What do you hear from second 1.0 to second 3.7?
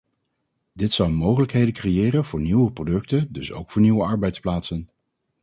mogelijkheden creëren voor nieuwe producten dus